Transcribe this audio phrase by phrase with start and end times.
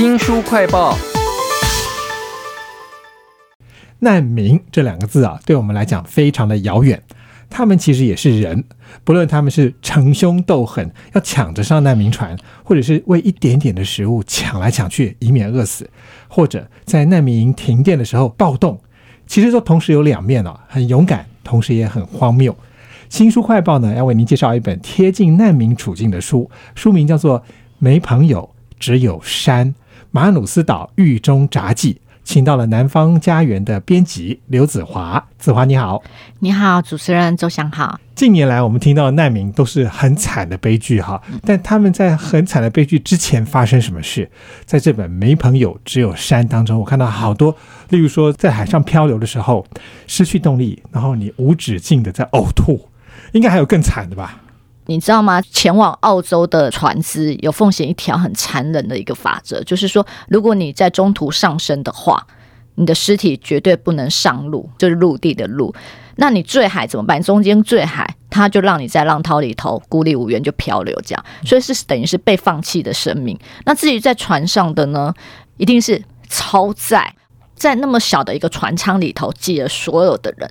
[0.00, 0.96] 新书快报。
[3.98, 7.02] 难民这两个字啊，对我们来讲非常的遥远。
[7.50, 8.64] 他们其实也是人，
[9.04, 15.90] 不论他们是逞凶斗狠，要抢着上难民船，或者是为一点点的食物抢来抢去，以免饿死，
[16.28, 18.80] 或者在难民营停电的时候暴动，
[19.26, 22.56] 其实都同时有两面啊，很勇敢，同时也很荒谬。
[23.10, 27.40] 新书快报呢，要为您介绍一本贴近难民处境的书，书名叫做
[27.78, 28.48] 《没朋友
[28.80, 29.72] 只有山：
[30.10, 31.94] 马努斯岛狱中札记》。
[32.22, 36.00] 请到了南方家园的编辑刘子华，子华你好，
[36.38, 37.98] 你好，主持人周翔好。
[38.14, 44.30] 近年来，我们听到的难民都是很惨的悲剧哈，但他们在很惨的悲剧之前发生什么事？
[44.64, 47.56] 在这本《没朋友只有山》当中，我看到好多，
[47.88, 49.66] 例如说在海上漂流的时候
[50.06, 52.88] 失去动力，然后你无止境的在呕吐，
[53.32, 54.40] 应该还有更惨的吧？
[54.90, 55.40] 你知道吗？
[55.40, 62.26] 前往澳洲的船只有奉行一条很残忍的一个法则，就是说，如果你在中途上升的话，
[62.74, 65.72] 你的尸体绝对不能上路，就是陆地的路。
[66.16, 67.22] 那你坠海怎么办？
[67.22, 71.24] 中间坠海，他就让你在浪涛里头孤立无援，就漂流这样。
[71.44, 73.38] 所以是等于是被放弃的生命。
[73.64, 75.14] 那至于在船上的呢，
[75.56, 77.14] 一定是超载，
[77.54, 80.50] 在那么小的一个船舱里头挤了所有的人。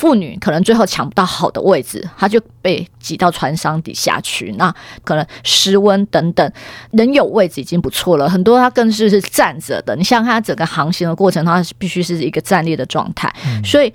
[0.00, 4.50] 妇女可能最后抢不到好的位置，她就被挤到船舱底下去。
[4.56, 6.52] 那可能失温等等，
[6.92, 8.26] 能有位置已经不错了。
[8.26, 9.94] 很多她更是是站着的。
[9.94, 13.30] 你像她整个航行的过程，她必须是一个站立的状态，
[13.62, 13.92] 所以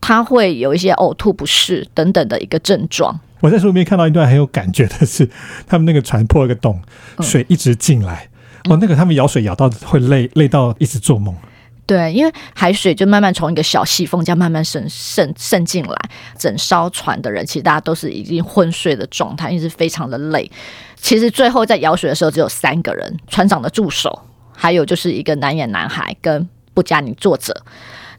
[0.00, 3.20] 她会有一些呕吐不适等等的一个症状。
[3.40, 5.28] 我在书里面看到一段很有感觉的是，
[5.66, 6.80] 他们那个船破了个洞，
[7.20, 8.26] 水一直进来，
[8.70, 11.36] 哦，那个他们舀水舀到会累，累到一直做梦。
[11.84, 15.96] 对，因为海水就慢慢从一个小细缝这样慢慢渗渗渗进来，
[16.38, 20.50] 整艘船的人其实大家都是已经昏睡的状态，因为是非常的累。
[20.96, 24.16] 其实最后在舀水的时候只有三个人，船长的助手，
[24.56, 27.62] 还有就是一个男演男孩跟布加尼作者，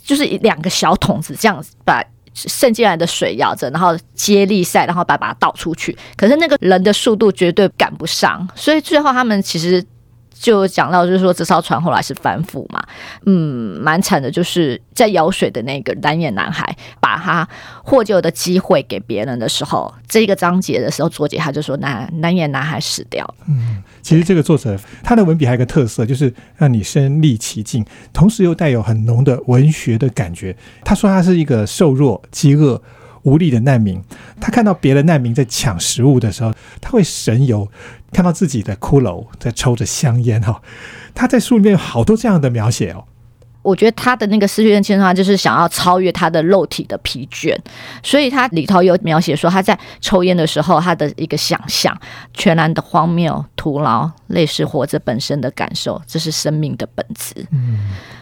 [0.04, 2.04] 就是两个小桶子这样把
[2.36, 5.98] 渗进来的水舀着，然后接力赛，然后把把它倒出去。
[6.18, 9.84] 可是那个人的速度绝对赶不上，所以最后他们其实。
[10.44, 12.84] 就讲到，就是说这艘船后来是翻覆嘛，
[13.26, 14.30] 嗯，蛮惨的。
[14.30, 17.48] 就是在舀水的那个单眼男孩，把他
[17.82, 23.26] 获救的机会给别人的时候，这个章节的时候，作者他就说，男单眼男孩死掉。
[23.48, 30.54] 嗯，其实这个作者他的文笔还有个特色，就是让你身历其境，同时又带有很浓的文学的感觉。
[30.84, 32.82] 他说他是一个瘦弱、饥饿。
[33.24, 34.02] 无力的难民，
[34.40, 37.68] 他看到别的难民在抢食物的时候，他会神游，
[38.12, 40.62] 看到自己的骷髅在抽着香烟哈。
[41.16, 43.06] 他在书里面有好多这样的描写哦。
[43.62, 47.58] 我觉得他的那个思绪跟牵动，就是想要超越他的肉体的疲倦，
[48.04, 51.98] 所以他里头有描写说他在抽烟的时候，他的一个想象，
[52.34, 57.34] 全然的荒谬、徒劳，类似活着本身的感受，这是生命的本质。
[57.52, 57.80] 嗯，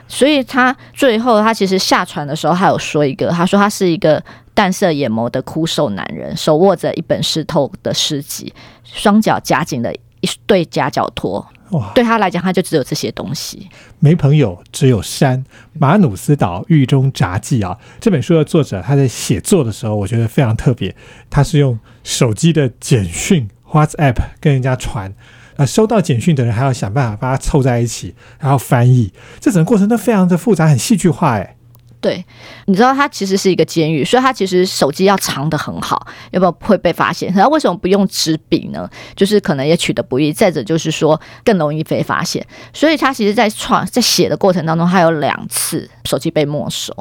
[0.07, 4.23] 所以他最后他其实下船的时候，他有说一个，他说他是一个。
[4.53, 8.53] 淡色眼眸的枯瘦男人，手握着一本湿透的诗集，
[8.83, 11.45] 双脚夹紧了一对夹脚拖。
[11.71, 13.69] 哇，对他来讲，他就只有这些东西。
[13.99, 15.41] 没朋友，只有山。
[15.71, 20.93] 马努斯岛狱中札记啊，这本书的作者他在写作的时候，我觉得非常特别。
[21.29, 25.13] 他是用手机的简讯 WhatsApp 跟人家传，
[25.55, 29.13] 啊，收到简讯的人还要想办法把它凑在一起，然后翻译。
[29.39, 31.55] 这整个过程都非常的复杂，很戏剧化，哎。
[32.01, 32.25] 对，
[32.65, 37.31] 你知道它其实是一个监狱，所以它其实手机要藏的很好，要不要会被发现？
[37.35, 38.89] 那为什么不用纸笔呢？
[39.15, 42.43] 就是可能也取得不易，再者就是说更容易被发现。
[42.73, 46.91] 所以他其实，在创在写的过程当中，他有两次手机被没收。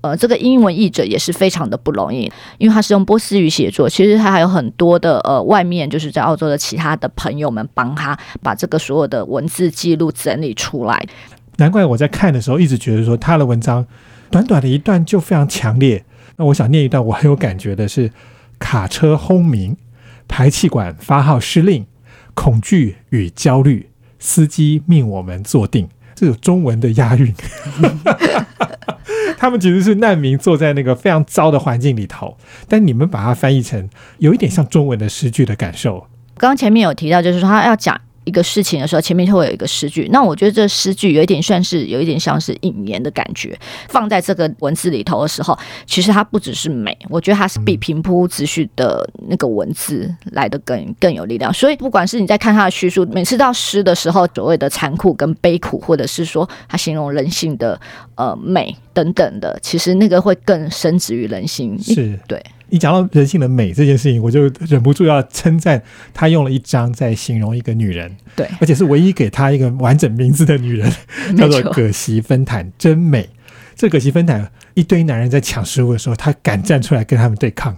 [0.00, 2.28] 呃，这个英文译者也是非常的不容易，
[2.58, 11.00] 因为他是用波斯语写作，其实他还有很多的呃，外面就是在澳洲的其他的朋友们帮他把这个所有的文字记录整理出来。
[11.58, 13.86] 难怪我在看的时候一直觉得说他的文章。
[14.30, 16.04] 短短的一段就非常强烈。
[16.36, 18.10] 那我想念一段我很有感觉的是：
[18.58, 19.76] 卡车轰鸣，
[20.28, 21.86] 排气管发号施令，
[22.34, 25.88] 恐惧与焦虑，司机命我们坐定。
[26.14, 27.34] 这有中文的押韵。
[29.36, 32.36] 他们其实是难民，坐在那个非常糟的环境里头，
[32.68, 33.88] 但你们把它翻译成
[34.18, 36.06] 有一点像中文的诗句的感受。
[36.36, 38.00] 刚刚前面有提到，就是说他要讲。
[38.30, 40.08] 一个事情的时候，前面就会有一个诗句。
[40.12, 51.52] 那我觉得这诗句有一点算是有一点像是引言的感觉，放在这个文字里头的时候，其实它不只是美，我觉得它是比平铺直叙的那个文字来的更更有力量。
[51.52, 57.80] 所以，不管是你在看他的叙述，每次到诗的时候，所谓的残酷跟悲苦，或者是说他形容人性的
[58.14, 61.76] 呃美等等的，其实那个会更深植于人心。
[61.82, 62.40] 是对。
[62.70, 65.82] 你讲到人性的美这件事情，我就忍不住要称赞
[66.14, 70.90] 他用了一张在形容一个女人，对，而且是唯一给她一个完整名字的女人，
[71.36, 73.28] 叫做葛西芬坦，真美。
[73.76, 77.76] 这葛西芬坦一堆男人在抢食物的时候，她敢站出来跟他们对抗。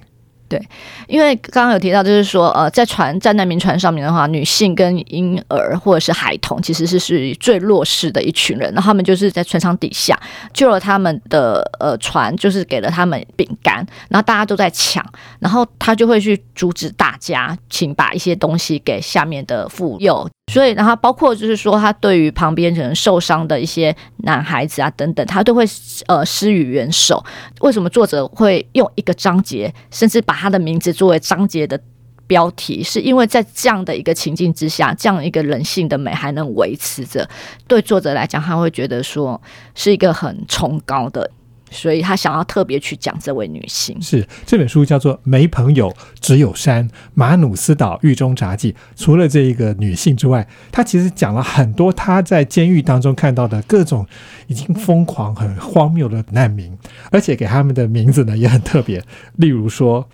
[0.52, 0.62] 对，
[1.08, 8.70] 因为刚刚有提到，就是说，呃，在船站在难民船上面的话，女性跟婴儿或者是孩童其实是属于最弱势的一群人。
[8.74, 10.14] 那他们就是在船舱底下
[10.52, 13.76] 救了他们的呃船，就是给了他们饼干，
[14.10, 15.02] 然后大家都在抢，
[15.38, 20.28] 然后他就会去阻止大家，请把一些东西给下面的妇幼。
[20.52, 25.64] 所以，然后包括就是说，他对于旁边可能受伤的一些男孩子啊等等，他都会
[26.08, 27.24] 呃施予援手。
[27.60, 31.80] 为什么作者会用一个章节，甚至把他的名字作为章节的
[32.26, 32.82] 标题？
[32.82, 37.26] 是因为在这样的一个情境之下，这样一个人性的美还能维持着，
[37.66, 39.40] 对作者来讲，他会觉得说
[39.74, 41.30] 是一个很崇高的。
[41.72, 44.00] 所以他想要特别去讲这位女性。
[44.00, 48.72] 是这本书叫做《没朋友只有山：马努斯岛狱中札记》。
[48.94, 54.06] 除了这一个女性之外，他其实讲了很多他在监狱当中看到的各种
[54.46, 56.76] 已经疯狂、很荒谬的难民，
[57.10, 59.02] 而且给他们的名字呢也很特别。
[59.36, 60.08] 例如说，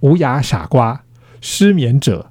[0.00, 1.02] 无牙傻瓜、
[1.40, 2.30] 失眠者、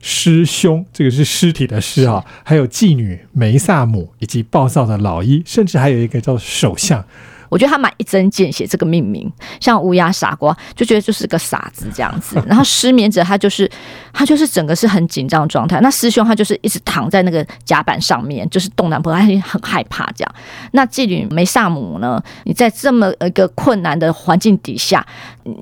[0.00, 7.04] 师兄，这个是尸体的尸啊，还有妓女梅萨姆，以及暴躁的老一，甚至还有一个叫首相。
[7.48, 12.42] 我觉得他蛮一针见血，这个命名像乌鸦傻瓜，就觉得就是个傻子这样子。
[12.46, 13.70] 然后失眠者他就是
[14.12, 15.80] 他就是整个是很紧张状态。
[15.80, 20.34] 那师兄他就是一直躺在那个甲板上面，就是动弹不得，他很害怕这样。
[20.72, 22.22] 那妓女梅萨姆呢？
[22.44, 25.06] 你在这么一个困难的环境底下，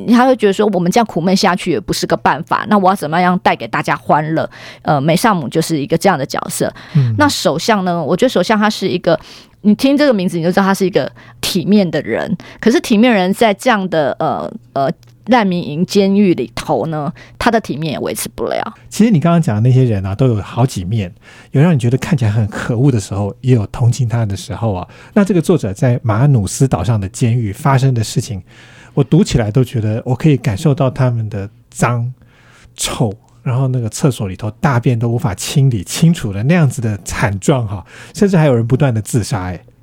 [0.08, 2.64] 他会觉得说我们这样苦闷下去也不是个办法。
[2.68, 4.48] 那我要怎么样带给大家欢乐？
[4.82, 6.72] 呃，梅萨姆就是一个这样的角色。
[7.18, 8.02] 那首相呢？
[8.02, 9.18] 我觉得首相他是一个。
[9.66, 11.10] 你听这个名字，你就知道他是一个
[11.54, 12.36] 体面的人。
[12.58, 14.90] 可是体面人在这样的呃呃
[15.26, 18.74] 难民营监狱里头呢，他的体面也维持不了。
[18.88, 21.14] 其实你刚刚讲的那些人啊，都有好几面，
[21.52, 24.88] 有让你觉得看起来很可恶的时候，也有同情他的时候啊。
[25.12, 28.42] 那这个作者在马努斯岛上的监狱发生的事情，
[28.94, 32.12] 我读起来都觉得我可以感受到他们的脏
[32.74, 33.14] 臭。
[33.44, 37.84] 然后那个厕所里头大便都无法清理清楚的那样子的惨状哈，
[38.14, 39.56] 甚至还有人不断的自杀哎。
[39.56, 39.73] 对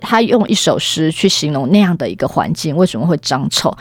[0.00, 3.76] 他用一首诗去形容那样的一个环境为什么会脏臭？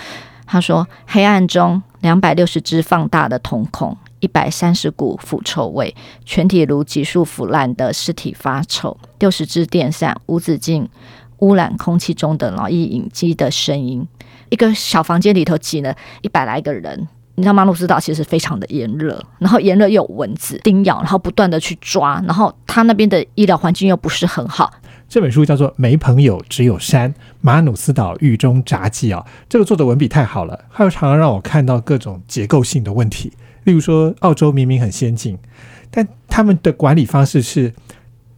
[0.45, 5.95] 他说：黑暗中两百六十只放大的瞳孔，一百三十股腐臭味，
[6.25, 10.89] 全体如急速腐烂的尸体发臭，六十支电扇无止境
[11.39, 14.07] 污染空气中的劳役影机的声音，
[14.49, 17.07] 一个小房间里头挤了一百来个人。
[17.35, 24.73] 你知道马努斯岛其实非常的炎热，然后炎热又有蚊子叮咬，然后不断的去抓，然后他那边的医疗环境又不是很好。
[25.09, 27.11] 这本书叫做《没朋友只有山：
[27.41, 33.33] 马努斯岛狱中札记》啊，这个作者文笔太好了，他又常常让我看到各种结构性的问题。
[33.63, 35.35] 例如说，澳洲明明很先进，
[35.89, 37.73] 但他们的管理方式是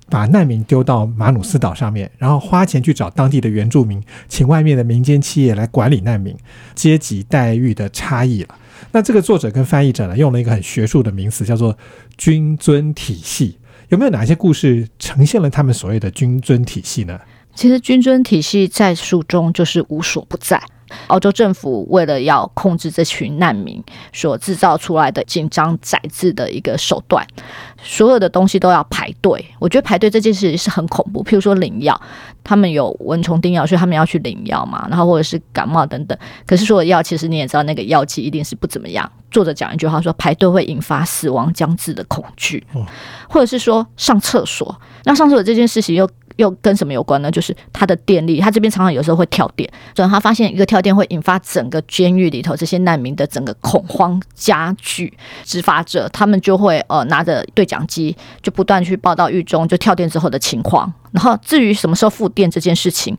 [0.10, 6.34] 把难民丢到马努斯岛上面，然后花钱去找当地的原住民，请外面的民间企业来管理难民，
[6.74, 8.56] 阶级待遇的差异了。
[8.94, 11.78] 那这个作者跟翻译者呢，用了一个很学术的名词，叫做
[12.18, 13.58] “君尊体系”。
[13.92, 17.20] 有没有哪些故事呈现了他们所谓的君尊体系呢？
[17.54, 20.62] 其实君尊体系在书中就是无所不在。
[21.08, 23.84] 澳洲政府为了要控制这群难民
[24.14, 27.26] 所制造出来的紧张宰制的一个手段，
[27.82, 29.46] 所有的东西都要排队。
[29.60, 31.24] 我觉得排队这件事情是很恐怖。
[31.24, 32.00] 譬如说领药，
[32.44, 34.88] 他们有蚊虫叮咬，所以他们要去领药嘛。
[34.90, 36.18] 然后或者是感冒等等。
[36.46, 39.10] 可是所有药，其实你也知道，那个药剂一定是不怎么样。
[39.30, 42.66] 作者讲一句话说：排队会引发死亡将至的恐惧，
[43.30, 44.76] 或者是说上厕所。
[45.04, 46.10] 那上厕所这件事情又。
[46.42, 47.30] 又跟什么有关呢？
[47.30, 55.14] 就是它的电力，它这边常常有时候会跳电，所以他发现一个跳电会引发整个监狱里头这些难民的整个恐慌加剧。
[55.44, 60.92] 执法者他们就会呃拿着对讲机，就不断去报道狱中就跳电之后的情况。
[61.12, 63.16] 然后至于什么时候复电这件事情，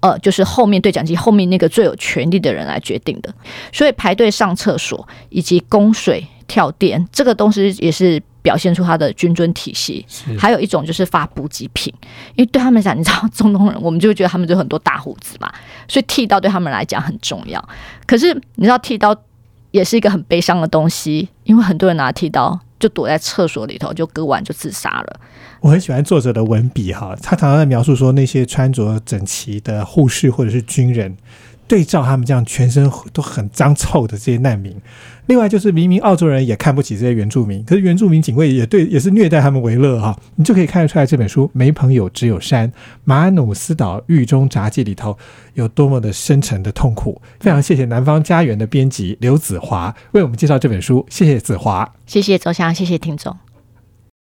[0.00, 3.32] 呃，就是后面对讲机后面那个最有权力的人来决定的。
[3.72, 8.20] 所以排队上厕所以及供水跳电这个东西也是。
[8.46, 10.06] 表现出他的军尊体系，
[10.38, 11.92] 还有一种就是发补给品，
[12.36, 15.52] 因为对他们讲，你知道中东人，我们就会觉得他们就很多大胡子嘛，
[15.88, 17.60] 所以剃刀对他们来讲很重要。
[18.06, 19.12] 可是你知道剃刀
[19.72, 25.20] 也是一个很悲伤的东西，因为很多人拿剃刀就躲在厕所里头，就割完就自杀了。
[25.60, 31.16] 我很喜欢作者的文笔哈，他常常在描述说那些穿着整齐的护士或者是军人。
[31.68, 34.74] 对照他们这样全身都很脏臭的这些难民。
[35.26, 45.18] 另外就是明明澳洲人也看不起这些原住民，可是原住民警卫也对也是虐待他们为乐哈，你就可以看得出来这本书没朋友只有山，马努斯岛狱中札记里头
[45.54, 47.20] 有多么的深沉的痛苦。
[47.40, 53.36] 非常谢谢南方家园的编辑刘子华为我们介绍这本书，谢谢子华，谢谢周翔，谢谢听众。